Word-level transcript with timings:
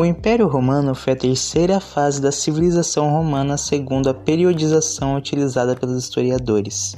O 0.00 0.04
Império 0.06 0.48
Romano 0.48 0.94
foi 0.94 1.12
a 1.12 1.16
terceira 1.16 1.78
fase 1.78 2.22
da 2.22 2.32
civilização 2.32 3.10
romana 3.10 3.58
segundo 3.58 4.08
a 4.08 4.14
periodização 4.14 5.14
utilizada 5.14 5.76
pelos 5.76 6.02
historiadores. 6.02 6.96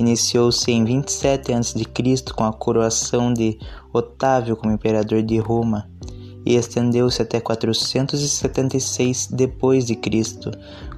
Iniciou-se 0.00 0.72
em 0.72 0.82
27 0.82 1.52
a.C. 1.52 1.84
com 2.34 2.44
a 2.44 2.52
coroação 2.54 3.34
de 3.34 3.58
Otávio 3.92 4.56
como 4.56 4.72
imperador 4.72 5.22
de 5.22 5.36
Roma 5.36 5.90
e 6.46 6.54
estendeu-se 6.54 7.20
até 7.20 7.38
476 7.38 9.28
depois 9.30 9.84
de 9.84 9.94
Cristo, 9.94 10.50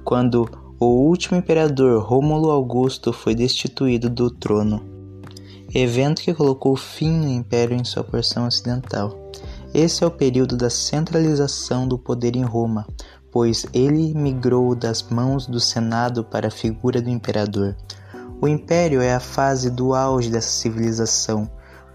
quando 0.05 0.49
o 0.79 0.87
último 0.87 1.37
imperador 1.37 2.01
Rômulo 2.01 2.49
Augusto 2.53 3.13
foi 3.13 3.35
destituído 3.35 4.09
do 4.09 4.31
trono. 4.31 4.81
Evento 5.75 6.23
que 6.23 6.33
colocou 6.33 6.77
fim 6.77 7.11
no 7.11 7.29
império 7.29 7.77
em 7.77 7.83
sua 7.83 8.05
porção 8.05 8.47
ocidental. 8.47 9.19
Esse 9.73 10.03
é 10.03 10.07
o 10.07 10.11
período 10.11 10.57
da 10.57 10.69
centralização 10.69 11.87
do 11.87 11.97
poder 11.97 12.35
em 12.35 12.43
Roma, 12.43 12.85
pois 13.31 13.65
ele 13.73 14.13
migrou 14.15 14.75
das 14.75 15.01
mãos 15.01 15.47
do 15.47 15.61
Senado 15.61 16.25
para 16.25 16.49
a 16.49 16.51
figura 16.51 17.01
do 17.01 17.09
imperador. 17.09 17.77
O 18.41 18.49
império 18.49 19.01
é 19.01 19.15
a 19.15 19.21
fase 19.21 19.71
do 19.71 19.95
auge 19.95 20.29
dessa 20.29 20.49
civilização, 20.49 21.49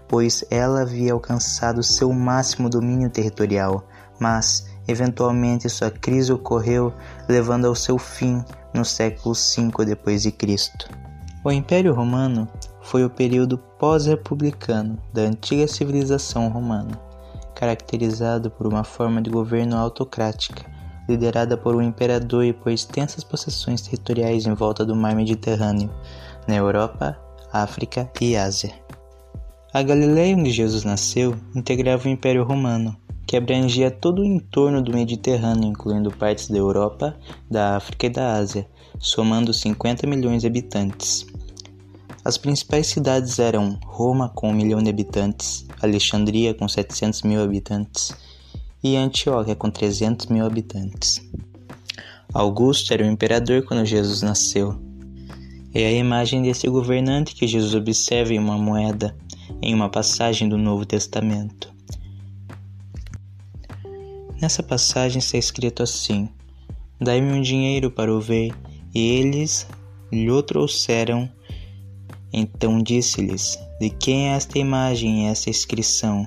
pois 0.08 0.42
ela 0.50 0.80
havia 0.80 1.12
alcançado 1.12 1.82
seu 1.82 2.10
máximo 2.14 2.70
domínio 2.70 3.10
territorial, 3.10 3.86
mas 4.18 4.66
eventualmente 4.88 5.68
sua 5.68 5.90
crise 5.90 6.32
ocorreu, 6.32 6.94
levando 7.28 7.66
ao 7.66 7.74
seu 7.74 7.98
fim 7.98 8.42
no 8.72 8.86
século 8.86 9.34
V 9.34 9.84
depois 9.84 10.22
de 10.22 10.32
Cristo. 10.32 10.88
O 11.44 11.52
Império 11.52 11.92
Romano 11.92 12.48
foi 12.80 13.04
o 13.04 13.10
período 13.10 13.58
pós-republicano 13.78 14.98
da 15.12 15.22
antiga 15.22 15.68
civilização 15.68 16.48
romana 16.48 17.05
caracterizado 17.56 18.50
por 18.50 18.66
uma 18.66 18.84
forma 18.84 19.22
de 19.22 19.30
governo 19.30 19.76
autocrática, 19.76 20.70
liderada 21.08 21.56
por 21.56 21.74
um 21.74 21.80
imperador 21.80 22.44
e 22.44 22.52
por 22.52 22.70
extensas 22.70 23.24
possessões 23.24 23.80
territoriais 23.80 24.46
em 24.46 24.52
volta 24.52 24.84
do 24.84 24.94
mar 24.94 25.16
Mediterrâneo, 25.16 25.90
na 26.46 26.54
Europa, 26.54 27.18
África 27.50 28.10
e 28.20 28.36
Ásia. 28.36 28.74
A 29.72 29.82
Galileia 29.82 30.36
onde 30.36 30.50
Jesus 30.50 30.84
nasceu 30.84 31.34
integrava 31.54 32.06
o 32.06 32.10
Império 32.10 32.44
Romano, 32.44 32.94
que 33.26 33.36
abrangia 33.36 33.90
todo 33.90 34.20
o 34.20 34.24
entorno 34.24 34.82
do 34.82 34.92
Mediterrâneo, 34.92 35.70
incluindo 35.70 36.10
partes 36.10 36.48
da 36.48 36.58
Europa, 36.58 37.16
da 37.50 37.76
África 37.76 38.06
e 38.06 38.10
da 38.10 38.34
Ásia, 38.34 38.68
somando 38.98 39.52
50 39.52 40.06
milhões 40.06 40.42
de 40.42 40.46
habitantes. 40.46 41.26
As 42.26 42.36
principais 42.36 42.88
cidades 42.88 43.38
eram 43.38 43.78
Roma, 43.84 44.28
com 44.28 44.50
um 44.50 44.52
milhão 44.52 44.82
de 44.82 44.90
habitantes, 44.90 45.64
Alexandria, 45.80 46.52
com 46.52 46.66
700 46.66 47.22
mil 47.22 47.40
habitantes, 47.40 48.12
e 48.82 48.96
Antioquia, 48.96 49.54
com 49.54 49.70
300 49.70 50.26
mil 50.26 50.44
habitantes. 50.44 51.22
Augusto 52.34 52.92
era 52.92 53.04
o 53.04 53.08
imperador 53.08 53.62
quando 53.62 53.86
Jesus 53.86 54.22
nasceu. 54.22 54.76
É 55.72 55.86
a 55.86 55.92
imagem 55.92 56.42
desse 56.42 56.68
governante 56.68 57.32
que 57.32 57.46
Jesus 57.46 57.76
observa 57.76 58.34
em 58.34 58.40
uma 58.40 58.58
moeda, 58.58 59.16
em 59.62 59.72
uma 59.72 59.88
passagem 59.88 60.48
do 60.48 60.58
Novo 60.58 60.84
Testamento. 60.84 61.72
Nessa 64.42 64.64
passagem 64.64 65.20
está 65.20 65.38
escrito 65.38 65.80
assim: 65.80 66.28
Dai-me 67.00 67.32
um 67.32 67.40
dinheiro 67.40 67.88
para 67.88 68.12
o 68.12 68.20
ver, 68.20 68.52
e 68.92 68.98
eles 68.98 69.64
lhe 70.10 70.42
trouxeram 70.42 71.30
então 72.32 72.82
disse-lhes: 72.82 73.58
De 73.80 73.90
quem 73.90 74.28
é 74.28 74.32
esta 74.32 74.58
imagem 74.58 75.24
e 75.24 75.26
esta 75.26 75.50
inscrição? 75.50 76.26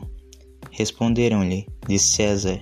Responderam-lhe: 0.71 1.67
De 1.87 1.99
César. 1.99 2.59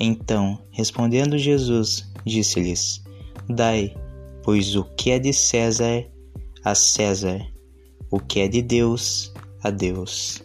Então, 0.00 0.58
respondendo 0.70 1.38
Jesus, 1.38 2.10
disse-lhes: 2.24 3.02
Dai, 3.48 3.94
pois 4.42 4.74
o 4.74 4.84
que 4.96 5.10
é 5.10 5.18
de 5.18 5.32
César, 5.32 6.04
a 6.64 6.74
César, 6.74 7.40
o 8.10 8.18
que 8.18 8.40
é 8.40 8.48
de 8.48 8.62
Deus, 8.62 9.32
a 9.62 9.70
Deus. 9.70 10.42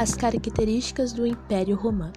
As 0.00 0.14
características 0.14 1.12
do 1.12 1.26
Império 1.26 1.76
Romano. 1.76 2.14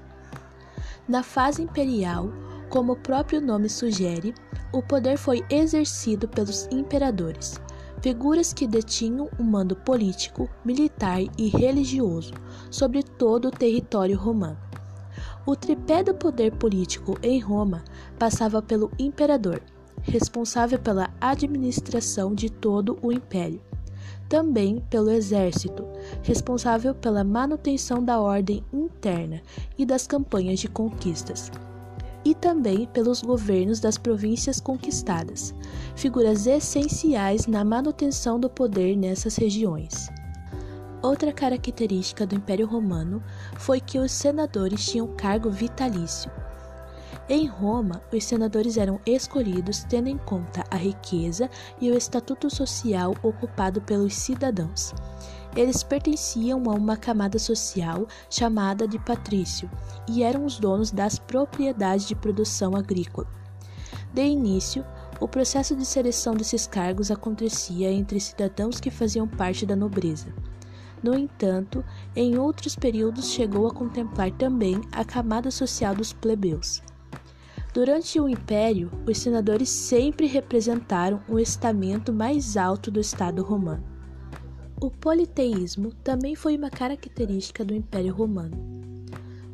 Na 1.05 1.21
fase 1.21 1.61
imperial, 1.61 2.31
como 2.69 2.94
o 2.94 2.95
próprio 2.95 3.41
nome 3.41 3.67
sugere, 3.67 4.33
o 4.71 4.81
poder 4.81 5.17
foi 5.17 5.44
exercido 5.49 6.25
pelos 6.25 6.66
imperadores, 6.72 7.59
figuras 8.01 8.53
que 8.53 8.66
detinham 8.66 9.29
um 9.38 9.43
mando 9.43 9.75
político, 9.75 10.49
militar 10.63 11.19
e 11.38 11.49
religioso 11.49 12.33
sobre 12.72 13.03
todo 13.03 13.49
o 13.49 13.51
território 13.51 14.17
romano. 14.17 14.57
O 15.45 15.53
tripé 15.53 16.01
do 16.01 16.13
poder 16.13 16.53
político 16.53 17.19
em 17.22 17.38
Roma 17.38 17.83
passava 18.17 18.61
pelo 18.61 18.89
imperador, 18.97 19.61
responsável 20.01 20.79
pela 20.79 21.13
administração 21.19 22.33
de 22.33 22.49
todo 22.49 22.97
o 23.01 23.11
império 23.11 23.61
também 24.28 24.84
pelo 24.90 25.09
exército, 25.09 25.86
responsável 26.22 26.96
pela 26.96 27.24
manutenção 27.24 28.03
da 28.03 28.19
ordem 28.19 28.64
interna 28.74 29.41
e 29.78 29.86
das 29.86 30.08
campanhas 30.08 30.59
de 30.59 30.68
conquistas, 30.68 31.52
e 32.25 32.34
também 32.34 32.88
pelos 32.88 33.22
governos 33.22 33.80
das 33.80 33.97
províncias 33.97 34.59
conquistadas, 34.59 35.53
figuras 35.96 36.47
essenciais 36.47 37.47
na 37.47 37.64
manutenção 37.64 38.40
do 38.40 38.50
poder 38.50 38.96
nessas 38.96 39.36
regiões. 39.36 40.09
Outra 41.02 41.34
característica 41.34 42.25
do 42.25 42.34
Império 42.34 42.66
Romano 42.66 43.22
foi 43.58 43.81
que 43.81 44.00
os 44.00 44.12
senadores 44.12 44.85
tinham 44.85 45.08
cargo 45.16 45.50
vitalício, 45.50 46.31
em 47.29 47.47
Roma, 47.47 48.01
os 48.11 48.23
senadores 48.25 48.75
eram 48.75 49.00
escolhidos 49.06 49.85
tendo 49.85 50.09
em 50.09 50.17
conta 50.17 50.66
a 50.69 50.75
riqueza 50.75 51.50
e 51.79 51.89
o 51.89 51.97
estatuto 51.97 52.53
social 52.53 53.16
ocupado 53.23 53.81
pelos 53.81 54.13
cidadãos. 54.13 54.94
Eles 55.56 55.84
pertenciam 55.84 56.69
a 56.69 56.73
uma 56.73 56.97
camada 56.97 57.39
social 57.39 58.07
chamada 58.29 58.85
de 58.85 59.00
patrício 59.00 59.72
e 60.09 60.22
eram 60.22 60.44
os 60.44 60.59
donos 60.59 60.91
das 60.91 61.17
propriedades 61.17 62.07
de 62.07 62.16
produção 62.16 62.75
agrícola. 62.75 63.28
De 64.13 64.23
início, 64.23 64.85
o 65.19 65.28
processo 65.28 65.75
de 65.78 65.85
seleção 65.85 66.34
desses 66.34 66.67
cargos 66.67 67.09
acontecia 67.09 67.90
entre 67.90 68.19
cidadãos 68.19 68.81
que 68.81 68.91
faziam 68.91 69.28
parte 69.28 69.66
da 69.66 69.75
nobreza. 69.75 70.28
No 71.01 71.17
entanto, 71.17 71.85
em 72.16 72.38
outros 72.38 72.75
períodos 72.75 73.29
chegou 73.29 73.67
a 73.67 73.73
contemplar 73.73 74.31
também 74.31 74.81
a 74.91 75.05
camada 75.05 75.50
social 75.51 75.95
dos 75.95 76.11
plebeus. 76.11 76.81
Durante 77.73 78.19
o 78.19 78.29
Império, 78.29 78.91
os 79.07 79.17
senadores 79.17 79.67
sempre 79.67 80.28
representaram 80.28 81.23
o 81.28 81.39
estamento 81.39 82.13
mais 82.13 82.56
alto 82.56 82.91
do 82.91 83.00
Estado 83.00 83.41
romano. 83.41 83.84
O 84.79 84.91
politeísmo 84.91 85.91
também 86.03 86.35
foi 86.35 86.56
uma 86.56 86.69
característica 86.69 87.66
do 87.66 87.73
Império 87.73 88.13
Romano. 88.13 88.56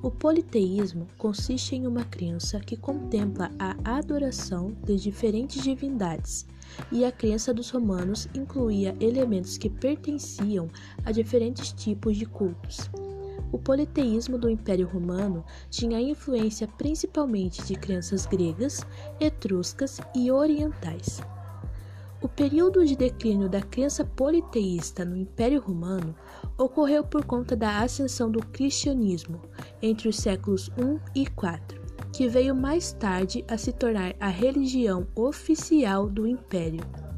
O 0.04 0.12
politeísmo 0.12 1.08
consiste 1.18 1.76
em 1.76 1.88
uma 1.88 2.04
crença 2.04 2.60
que 2.60 2.76
contempla 2.76 3.52
a 3.58 3.76
adoração 3.98 4.76
de 4.84 4.98
diferentes 4.98 5.64
divindades, 5.64 6.46
e 6.92 7.06
a 7.06 7.14
crença 7.14 7.54
dos 7.54 7.70
romanos 7.70 8.28
incluía 8.36 8.98
elementos 9.00 9.58
que 9.58 9.70
pertenciam 9.70 10.68
a 11.06 11.14
diferentes 11.14 11.72
tipos 11.72 12.18
de 12.18 12.26
cultos. 12.26 12.90
O 13.52 13.58
politeísmo 13.58 14.38
do 14.38 14.50
Império 14.50 14.88
Romano 14.88 15.44
tinha 15.70 16.00
influência 16.00 16.68
principalmente 16.68 17.64
de 17.64 17.76
crenças 17.76 18.26
gregas, 18.26 18.86
etruscas 19.20 20.00
e 20.16 20.32
orientais. 20.32 21.20
O 22.22 22.28
período 22.28 22.86
de 22.86 22.96
declínio 22.96 23.48
da 23.48 23.62
crença 23.62 24.04
politeísta 24.04 25.06
no 25.06 25.16
Império 25.16 25.62
Romano 25.62 26.14
ocorreu 26.58 27.04
por 27.04 27.24
conta 27.26 27.56
da 27.56 27.80
ascensão 27.80 28.30
do 28.30 28.40
cristianismo 28.40 29.42
entre 29.82 30.10
os 30.10 30.18
séculos 30.18 30.70
I 31.16 31.22
e 31.22 31.22
IV, 31.22 31.80
que 32.12 32.28
veio 32.28 32.54
mais 32.54 32.92
tarde 32.92 33.46
a 33.48 33.58
se 33.58 33.72
tornar 33.72 34.16
a 34.20 34.28
religião 34.28 35.08
oficial 35.16 36.10
do 36.10 36.28
Império. 36.28 37.09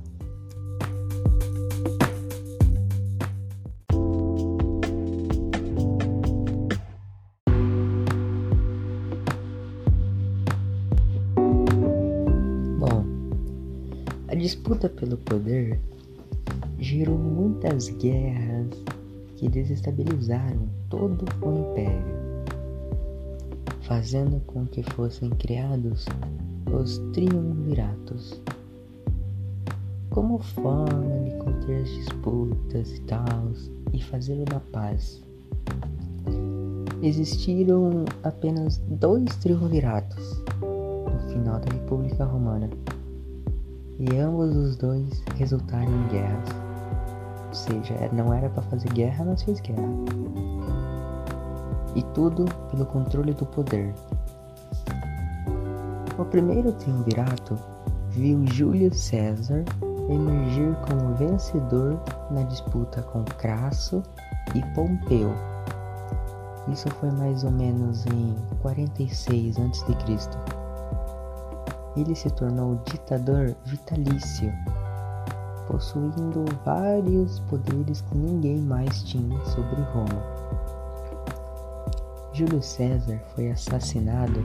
Disputa 14.41 14.89
pelo 14.89 15.17
poder 15.17 15.79
gerou 16.79 17.17
muitas 17.17 17.89
guerras 17.89 18.67
que 19.35 19.47
desestabilizaram 19.47 20.67
todo 20.89 21.25
o 21.41 21.59
império, 21.59 22.15
fazendo 23.81 24.39
com 24.47 24.65
que 24.65 24.81
fossem 24.81 25.29
criados 25.29 26.05
os 26.73 26.97
triunviratos. 27.13 28.41
Como 30.09 30.39
forma 30.39 31.23
de 31.23 31.37
conter 31.37 31.83
as 31.83 31.89
disputas 31.89 32.91
e 32.97 33.01
tal 33.01 33.51
e 33.93 34.01
fazer 34.01 34.43
uma 34.49 34.59
paz. 34.71 35.21
Existiram 37.01 38.05
apenas 38.23 38.77
dois 38.89 39.35
triunviratos 39.37 40.43
no 40.61 41.29
final 41.29 41.59
da 41.59 41.73
República 41.73 42.25
Romana, 42.25 42.69
e 44.01 44.17
ambos 44.17 44.55
os 44.55 44.75
dois 44.77 45.23
resultaram 45.35 45.91
em 45.91 46.07
guerras. 46.07 46.49
Ou 47.49 47.53
seja, 47.53 47.93
não 48.11 48.33
era 48.33 48.49
para 48.49 48.63
fazer 48.63 48.89
guerra, 48.93 49.25
mas 49.25 49.43
fez 49.43 49.59
guerra. 49.59 49.89
E 51.95 52.01
tudo 52.13 52.45
pelo 52.71 52.85
controle 52.85 53.33
do 53.33 53.45
poder. 53.45 53.93
O 56.17 56.25
primeiro 56.25 56.71
triunvirato 56.71 57.55
viu 58.09 58.45
Júlio 58.47 58.93
César 58.93 59.63
emergir 60.09 60.75
como 60.87 61.13
vencedor 61.15 61.99
na 62.31 62.41
disputa 62.43 63.01
com 63.03 63.23
Crasso 63.23 64.01
e 64.55 64.61
Pompeu. 64.73 65.31
Isso 66.71 66.89
foi 66.91 67.11
mais 67.11 67.43
ou 67.43 67.51
menos 67.51 68.05
em 68.07 68.35
46 68.61 69.57
a.C. 69.57 70.60
Ele 71.95 72.15
se 72.15 72.29
tornou 72.31 72.81
ditador 72.85 73.55
vitalício, 73.65 74.51
possuindo 75.67 76.45
vários 76.65 77.39
poderes 77.41 78.01
que 78.01 78.17
ninguém 78.17 78.59
mais 78.59 79.03
tinha 79.03 79.37
sobre 79.45 79.81
Roma. 79.81 80.41
Júlio 82.33 82.63
César 82.63 83.21
foi 83.35 83.51
assassinado 83.51 84.39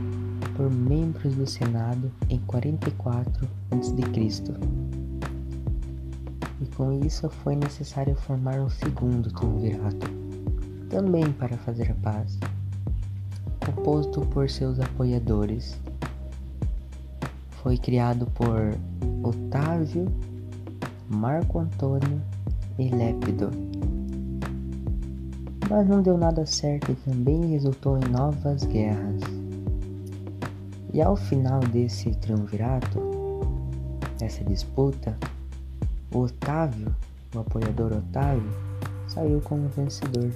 por 0.57 0.69
membros 0.69 1.37
do 1.37 1.47
Senado 1.47 2.11
em 2.29 2.39
44 2.41 3.49
a.C. 3.71 3.93
E 6.61 6.67
com 6.75 6.93
isso 7.05 7.31
foi 7.31 7.55
necessário 7.55 8.17
formar 8.17 8.59
um 8.59 8.69
segundo 8.69 9.31
triunvirato, 9.31 10.09
também 10.91 11.31
para 11.33 11.57
fazer 11.59 11.93
a 11.93 11.95
paz, 12.03 12.39
composto 13.65 14.23
por 14.23 14.51
seus 14.51 14.81
apoiadores. 14.81 15.81
Foi 17.67 17.77
criado 17.77 18.27
por 18.27 18.79
Otávio, 19.25 20.07
Marco 21.09 21.59
Antônio 21.59 22.23
e 22.79 22.89
Lépido. 22.91 23.51
Mas 25.69 25.89
não 25.89 26.01
deu 26.01 26.17
nada 26.17 26.47
certo 26.47 26.93
e 26.93 26.95
também 26.95 27.45
resultou 27.47 27.99
em 27.99 28.09
novas 28.09 28.63
guerras. 28.67 29.21
E 30.95 31.03
ao 31.03 31.17
final 31.17 31.59
desse 31.59 32.13
triunvirato, 32.13 33.01
dessa 34.17 34.45
disputa, 34.45 35.19
o 36.15 36.21
Otávio, 36.21 36.95
o 37.35 37.41
apoiador 37.41 37.95
Otávio, 37.95 38.49
saiu 39.09 39.41
como 39.41 39.67
vencedor. 39.71 40.31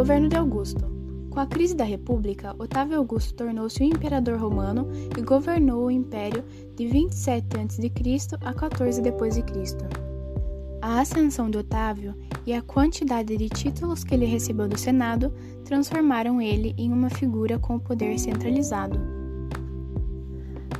Governo 0.00 0.30
de 0.30 0.36
Augusto 0.36 0.90
com 1.28 1.40
a 1.40 1.46
crise 1.46 1.76
da 1.76 1.84
República, 1.84 2.56
Otávio 2.58 2.96
Augusto 2.96 3.34
tornou-se 3.34 3.82
o 3.82 3.84
imperador 3.84 4.38
romano 4.38 4.88
e 5.14 5.20
governou 5.20 5.84
o 5.84 5.90
império 5.90 6.42
de 6.74 6.86
27 6.86 7.46
a.C. 7.58 8.38
a 8.40 8.54
14 8.54 9.02
d.C. 9.02 9.76
A 10.80 11.00
ascensão 11.00 11.50
de 11.50 11.58
Otávio 11.58 12.14
e 12.46 12.54
a 12.54 12.62
quantidade 12.62 13.36
de 13.36 13.50
títulos 13.50 14.02
que 14.02 14.14
ele 14.14 14.24
recebeu 14.24 14.66
do 14.66 14.78
Senado 14.78 15.34
transformaram 15.66 16.40
ele 16.40 16.74
em 16.78 16.90
uma 16.90 17.10
figura 17.10 17.58
com 17.58 17.76
o 17.76 17.80
poder 17.80 18.18
centralizado. 18.18 18.98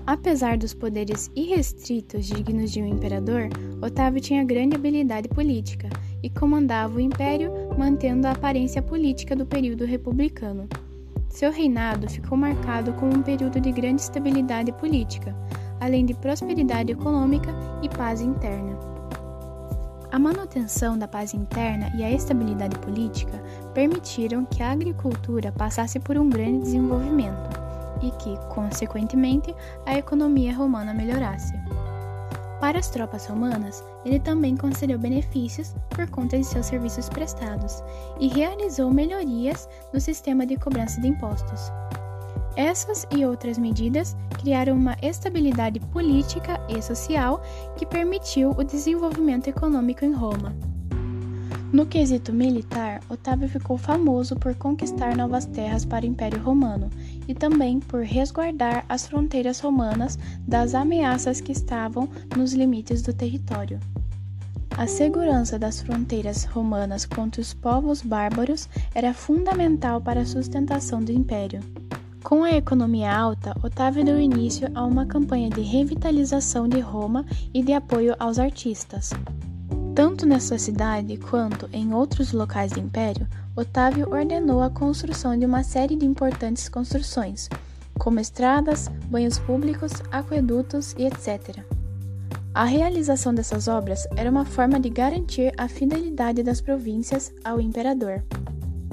Apesar 0.06 0.56
dos 0.56 0.72
poderes 0.72 1.30
irrestritos 1.36 2.24
dignos 2.24 2.72
de 2.72 2.80
um 2.80 2.86
imperador, 2.86 3.50
Otávio 3.82 4.22
tinha 4.22 4.42
grande 4.42 4.76
habilidade 4.76 5.28
política 5.28 5.90
e 6.22 6.30
comandava 6.30 6.96
o 6.96 7.00
império 7.00 7.52
mantendo 7.80 8.26
a 8.26 8.32
aparência 8.32 8.82
política 8.82 9.34
do 9.34 9.46
período 9.46 9.86
republicano. 9.86 10.68
Seu 11.30 11.50
reinado 11.50 12.10
ficou 12.10 12.36
marcado 12.36 12.92
como 12.92 13.16
um 13.16 13.22
período 13.22 13.58
de 13.58 13.72
grande 13.72 14.02
estabilidade 14.02 14.70
política, 14.72 15.34
além 15.80 16.04
de 16.04 16.12
prosperidade 16.12 16.92
econômica 16.92 17.50
e 17.80 17.88
paz 17.88 18.20
interna. 18.20 18.78
A 20.12 20.18
manutenção 20.18 20.98
da 20.98 21.08
paz 21.08 21.32
interna 21.32 21.90
e 21.96 22.04
a 22.04 22.10
estabilidade 22.10 22.78
política 22.80 23.42
permitiram 23.72 24.44
que 24.44 24.62
a 24.62 24.72
agricultura 24.72 25.50
passasse 25.50 25.98
por 25.98 26.18
um 26.18 26.28
grande 26.28 26.64
desenvolvimento 26.64 27.48
e 28.02 28.10
que, 28.10 28.36
consequentemente, 28.50 29.54
a 29.86 29.96
economia 29.96 30.54
romana 30.54 30.92
melhorasse. 30.92 31.54
Para 32.60 32.78
as 32.78 32.90
tropas 32.90 33.24
romanas, 33.24 33.82
ele 34.04 34.18
também 34.18 34.56
concedeu 34.56 34.98
benefícios 34.98 35.74
por 35.90 36.08
conta 36.10 36.38
de 36.38 36.44
seus 36.44 36.66
serviços 36.66 37.08
prestados 37.08 37.82
e 38.18 38.28
realizou 38.28 38.92
melhorias 38.92 39.68
no 39.92 40.00
sistema 40.00 40.46
de 40.46 40.56
cobrança 40.56 41.00
de 41.00 41.08
impostos. 41.08 41.70
Essas 42.56 43.06
e 43.14 43.24
outras 43.24 43.58
medidas 43.58 44.16
criaram 44.38 44.76
uma 44.76 44.96
estabilidade 45.02 45.78
política 45.80 46.60
e 46.68 46.82
social 46.82 47.40
que 47.76 47.86
permitiu 47.86 48.50
o 48.50 48.64
desenvolvimento 48.64 49.48
econômico 49.48 50.04
em 50.04 50.12
Roma. 50.12 50.54
No 51.72 51.86
quesito 51.86 52.32
militar, 52.32 53.00
Otávio 53.08 53.48
ficou 53.48 53.78
famoso 53.78 54.34
por 54.34 54.56
conquistar 54.56 55.16
novas 55.16 55.46
terras 55.46 55.84
para 55.84 56.04
o 56.04 56.08
Império 56.08 56.42
Romano 56.42 56.90
e 57.30 57.34
também 57.34 57.78
por 57.78 58.02
resguardar 58.02 58.84
as 58.88 59.06
fronteiras 59.06 59.60
romanas 59.60 60.18
das 60.48 60.74
ameaças 60.74 61.40
que 61.40 61.52
estavam 61.52 62.08
nos 62.36 62.52
limites 62.52 63.02
do 63.02 63.12
território. 63.12 63.78
A 64.76 64.86
segurança 64.88 65.56
das 65.56 65.80
fronteiras 65.80 66.42
romanas 66.42 67.06
contra 67.06 67.40
os 67.40 67.54
povos 67.54 68.02
bárbaros 68.02 68.68
era 68.92 69.14
fundamental 69.14 70.00
para 70.00 70.22
a 70.22 70.26
sustentação 70.26 71.00
do 71.00 71.12
império. 71.12 71.60
Com 72.24 72.42
a 72.42 72.50
economia 72.50 73.16
alta, 73.16 73.54
Otávio 73.62 74.04
deu 74.04 74.18
início 74.18 74.68
a 74.74 74.84
uma 74.84 75.06
campanha 75.06 75.50
de 75.50 75.60
revitalização 75.60 76.68
de 76.68 76.80
Roma 76.80 77.24
e 77.54 77.62
de 77.62 77.72
apoio 77.72 78.16
aos 78.18 78.40
artistas. 78.40 79.10
Tanto 80.00 80.24
nessa 80.24 80.56
cidade 80.56 81.18
quanto 81.18 81.68
em 81.74 81.92
outros 81.92 82.32
locais 82.32 82.72
do 82.72 82.80
império, 82.80 83.28
Otávio 83.54 84.08
ordenou 84.10 84.62
a 84.62 84.70
construção 84.70 85.38
de 85.38 85.44
uma 85.44 85.62
série 85.62 85.94
de 85.94 86.06
importantes 86.06 86.70
construções, 86.70 87.50
como 87.98 88.18
estradas, 88.18 88.88
banhos 89.10 89.38
públicos, 89.38 89.92
aquedutos 90.10 90.94
e 90.96 91.04
etc. 91.04 91.62
A 92.54 92.64
realização 92.64 93.34
dessas 93.34 93.68
obras 93.68 94.08
era 94.16 94.30
uma 94.30 94.46
forma 94.46 94.80
de 94.80 94.88
garantir 94.88 95.52
a 95.58 95.68
fidelidade 95.68 96.42
das 96.42 96.62
províncias 96.62 97.30
ao 97.44 97.60
imperador. 97.60 98.24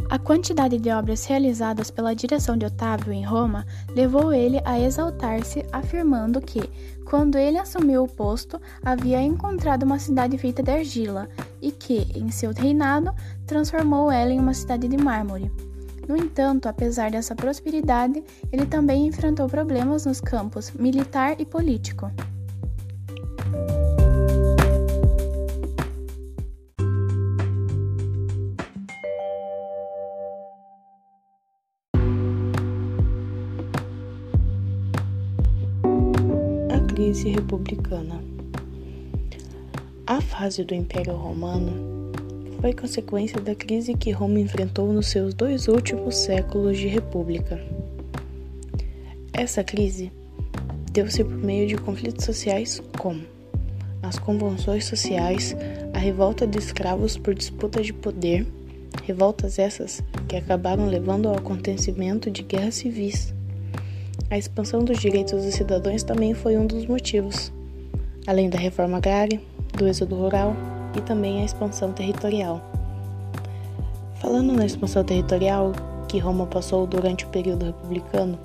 A 0.10 0.20
quantidade 0.20 0.78
de 0.78 0.90
obras 0.90 1.26
realizadas 1.26 1.90
pela 1.90 2.14
direção 2.14 2.58
de 2.58 2.66
Otávio 2.66 3.14
em 3.14 3.24
Roma 3.26 3.66
levou 3.96 4.34
ele 4.34 4.62
a 4.66 4.78
exaltar-se, 4.78 5.66
afirmando 5.72 6.42
que, 6.42 6.70
quando 7.10 7.38
ele 7.38 7.58
assumiu 7.58 8.04
o 8.04 8.08
posto, 8.08 8.60
havia 8.84 9.22
encontrado 9.22 9.84
uma 9.84 9.98
cidade 9.98 10.38
feita 10.38 10.62
de 10.62 10.72
argila 10.72 11.30
e 11.62 11.72
que, 11.72 12.06
em 12.14 12.30
seu 12.30 12.52
reinado, 12.52 13.14
transformou 13.46 14.12
ela 14.12 14.32
em 14.34 14.40
uma 14.40 14.54
cidade 14.54 14.90
de 14.90 14.98
mármore. 14.98 15.50
No 16.06 16.18
entanto, 16.18 16.68
apesar 16.68 17.10
dessa 17.12 17.34
prosperidade, 17.34 18.24
ele 18.52 18.66
também 18.66 19.08
enfrentou 19.08 19.48
problemas 19.48 20.06
nos 20.06 20.20
campos 20.20 20.72
militar 20.72 21.40
e 21.40 21.46
político. 21.46 22.12
Republicana. 37.26 38.24
A 40.06 40.22
fase 40.22 40.64
do 40.64 40.74
Império 40.74 41.14
Romano 41.14 42.12
foi 42.62 42.74
consequência 42.74 43.40
da 43.40 43.54
crise 43.54 43.94
que 43.94 44.12
Roma 44.12 44.40
enfrentou 44.40 44.92
nos 44.92 45.08
seus 45.08 45.34
dois 45.34 45.68
últimos 45.68 46.16
séculos 46.16 46.78
de 46.78 46.88
república. 46.88 47.60
Essa 49.34 49.64
crise 49.64 50.12
deu-se 50.92 51.24
por 51.24 51.38
meio 51.38 51.68
de 51.68 51.78
conflitos 51.78 52.26
sociais 52.26 52.82
como 52.98 53.24
as 54.02 54.18
convulsões 54.18 54.86
sociais, 54.86 55.56
a 55.94 56.00
revolta 56.00 56.48
de 56.48 56.58
escravos 56.58 57.18
por 57.18 57.36
disputa 57.36 57.82
de 57.82 57.94
poder, 57.94 58.48
revoltas 59.04 59.60
essas 59.60 60.02
que 60.28 60.36
acabaram 60.36 60.88
levando 60.88 61.28
ao 61.28 61.36
acontecimento 61.36 62.32
de 62.32 62.44
guerras 62.44 62.76
civis 62.76 63.34
A 64.30 64.38
expansão 64.38 64.84
dos 64.84 65.00
direitos 65.00 65.44
dos 65.44 65.54
cidadãos 65.54 66.04
também 66.04 66.34
foi 66.34 66.58
um 66.58 66.68
dos 66.68 66.86
motivos, 66.86 67.52
além 68.26 68.50
da 68.50 68.60
reforma 68.60 68.98
agrária, 68.98 69.40
do 69.74 69.88
êxodo 69.88 70.16
rural 70.16 70.54
e 70.98 71.02
também 71.02 71.42
a 71.42 71.46
expansão 71.46 71.94
territorial. 71.94 72.62
Falando 74.20 74.52
na 74.54 74.66
expansão 74.66 75.04
territorial 75.04 75.72
que 76.08 76.20
Roma 76.20 76.46
passou 76.46 76.86
durante 76.86 77.26
o 77.26 77.30
período 77.30 77.66
republicano, 77.66 78.38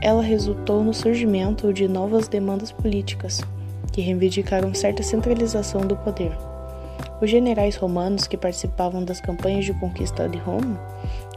ela 0.00 0.22
resultou 0.22 0.82
no 0.82 0.94
surgimento 0.94 1.72
de 1.72 1.86
novas 1.86 2.26
demandas 2.26 2.72
políticas 2.72 3.40
que 3.92 4.00
reivindicaram 4.00 4.74
certa 4.74 5.02
centralização 5.02 5.82
do 5.82 5.96
poder. 5.96 6.32
Os 7.20 7.30
generais 7.30 7.76
romanos 7.76 8.26
que 8.26 8.36
participavam 8.36 9.04
das 9.04 9.20
campanhas 9.20 9.64
de 9.64 9.74
conquista 9.74 10.28
de 10.28 10.38
Roma 10.38 10.80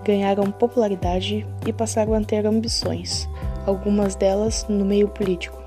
ganharam 0.06 0.52
popularidade 0.52 1.46
e 1.66 1.74
passaram 1.74 2.14
a 2.14 2.22
ter 2.22 2.46
ambições, 2.46 3.28
algumas 3.66 4.16
delas 4.16 4.66
no 4.70 4.86
meio 4.86 5.10
político. 5.10 5.66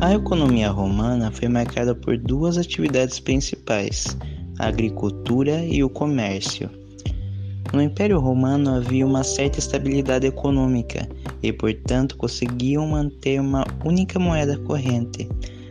A 0.00 0.14
economia 0.14 0.70
romana 0.70 1.30
foi 1.32 1.48
marcada 1.48 1.94
por 1.94 2.16
duas 2.18 2.58
atividades 2.58 3.18
principais: 3.18 4.16
a 4.58 4.66
agricultura 4.68 5.64
e 5.64 5.82
o 5.82 5.90
comércio. 5.90 6.81
No 7.72 7.80
Império 7.80 8.20
Romano 8.20 8.74
havia 8.74 9.06
uma 9.06 9.24
certa 9.24 9.58
estabilidade 9.58 10.26
econômica 10.26 11.08
e, 11.42 11.52
portanto, 11.52 12.16
conseguiam 12.16 12.86
manter 12.86 13.40
uma 13.40 13.64
única 13.84 14.18
moeda 14.18 14.58
corrente. 14.58 15.28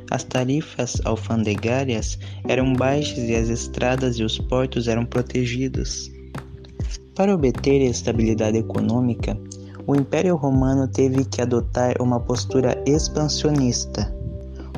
As 0.10 0.24
tarifas 0.24 1.00
alfandegárias 1.06 2.18
eram 2.48 2.74
baixas 2.74 3.20
e 3.30 3.36
as 3.36 3.50
estradas 3.50 4.18
e 4.18 4.24
os 4.24 4.38
portos 4.38 4.88
eram 4.88 5.06
protegidos. 5.06 6.12
Para 7.16 7.36
obter 7.36 7.82
estabilidade 7.82 8.58
econômica, 8.58 9.38
o 9.86 9.96
Império 9.96 10.36
Romano 10.36 10.88
teve 10.88 11.26
que 11.26 11.42
adotar 11.42 11.96
uma 12.02 12.20
postura 12.20 12.82
expansionista 12.86 14.14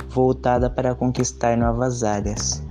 voltada 0.09 0.69
para 0.69 0.95
conquistar 0.95 1.57
novas 1.57 2.03
áreas. 2.03 2.62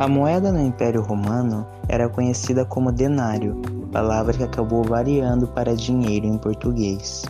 A 0.00 0.08
moeda 0.08 0.50
no 0.50 0.58
Império 0.58 1.02
Romano 1.02 1.66
era 1.86 2.08
conhecida 2.08 2.64
como 2.64 2.90
denário, 2.90 3.60
palavra 3.92 4.32
que 4.32 4.42
acabou 4.42 4.82
variando 4.82 5.46
para 5.46 5.76
dinheiro 5.76 6.24
em 6.24 6.38
português. 6.38 7.26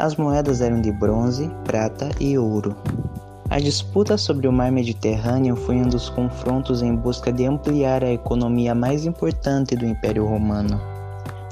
As 0.00 0.16
moedas 0.16 0.60
eram 0.60 0.80
de 0.80 0.90
bronze, 0.90 1.48
prata 1.64 2.10
e 2.18 2.36
ouro. 2.36 2.74
A 3.48 3.60
disputa 3.60 4.18
sobre 4.18 4.48
o 4.48 4.52
mar 4.52 4.72
Mediterrâneo 4.72 5.54
foi 5.54 5.76
um 5.76 5.88
dos 5.88 6.08
confrontos 6.08 6.82
em 6.82 6.96
busca 6.96 7.32
de 7.32 7.46
ampliar 7.46 8.02
a 8.02 8.10
economia 8.10 8.74
mais 8.74 9.06
importante 9.06 9.76
do 9.76 9.86
Império 9.86 10.26
Romano. 10.26 10.80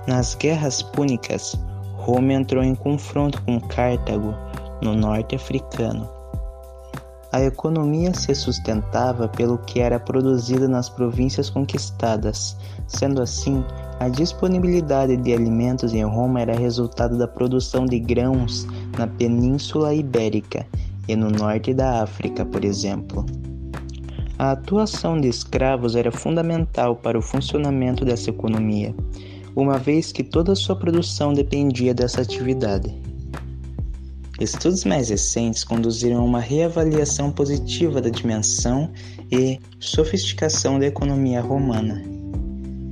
Nas 0.09 0.35
guerras 0.35 0.83
púnicas, 0.83 1.55
Roma 1.95 2.33
entrou 2.33 2.65
em 2.65 2.75
confronto 2.75 3.41
com 3.43 3.61
Cartago, 3.61 4.35
no 4.83 4.97
norte 4.97 5.37
africano, 5.37 6.11
a 7.33 7.41
economia 7.43 8.13
se 8.13 8.35
sustentava 8.35 9.29
pelo 9.29 9.59
que 9.59 9.79
era 9.79 10.01
produzido 10.01 10.69
nas 10.69 10.89
províncias 10.89 11.49
conquistadas. 11.49 12.57
Sendo 12.89 13.23
assim, 13.23 13.65
a 14.01 14.09
disponibilidade 14.09 15.17
de 15.17 15.33
alimentos 15.33 15.95
em 15.95 16.05
Roma 16.05 16.41
era 16.41 16.59
resultado 16.59 17.17
da 17.17 17.29
produção 17.29 17.87
de 17.87 18.01
grãos 18.01 18.67
na 18.99 19.07
Península 19.07 19.95
Ibérica 19.95 20.67
e 21.07 21.15
no 21.15 21.31
norte 21.31 21.73
da 21.73 22.03
África, 22.03 22.45
por 22.45 22.65
exemplo. 22.65 23.25
A 24.37 24.53
atuação 24.53 25.21
de 25.21 25.29
escravos 25.29 25.95
era 25.95 26.11
fundamental 26.11 26.97
para 26.97 27.19
o 27.19 27.23
funcionamento 27.23 28.05
dessa 28.05 28.31
economia, 28.31 28.95
uma 29.55 29.79
vez 29.79 30.11
que 30.11 30.25
toda 30.25 30.55
sua 30.55 30.75
produção 30.75 31.33
dependia 31.33 31.93
dessa 31.93 32.23
atividade. 32.23 33.10
Estudos 34.41 34.87
mais 34.87 35.11
recentes 35.11 35.63
conduziram 35.63 36.21
a 36.21 36.25
uma 36.25 36.41
reavaliação 36.41 37.31
positiva 37.31 38.01
da 38.01 38.09
dimensão 38.09 38.91
e 39.31 39.61
sofisticação 39.79 40.79
da 40.79 40.87
economia 40.87 41.43
romana. 41.43 42.03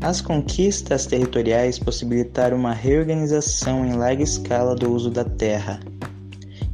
As 0.03 0.21
conquistas 0.21 1.07
territoriais 1.07 1.79
possibilitaram 1.79 2.59
uma 2.59 2.75
reorganização 2.75 3.87
em 3.87 3.95
larga 3.95 4.23
escala 4.23 4.75
do 4.77 4.93
uso 4.93 5.11
da 5.11 5.25
terra, 5.25 5.81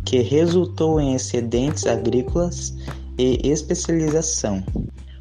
que 0.04 0.18
resultou 0.18 1.00
em 1.00 1.14
excedentes 1.14 1.86
agrícolas 1.86 2.74
e 3.16 3.48
especialização, 3.48 4.60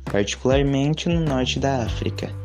particularmente 0.05 1.07
no 1.07 1.19
norte 1.19 1.59
da 1.59 1.83
África 1.83 2.42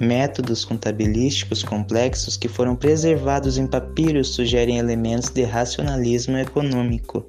Métodos 0.00 0.64
contabilísticos 0.64 1.62
complexos 1.62 2.34
que 2.34 2.48
foram 2.48 2.74
preservados 2.74 3.58
em 3.58 3.66
papiros 3.66 4.34
sugerem 4.34 4.78
elementos 4.78 5.28
de 5.28 5.42
racionalismo 5.44 6.38
econômico. 6.38 7.26